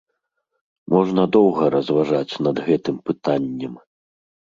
[0.93, 3.73] Можна доўга разважаць над гэтым пытаннем.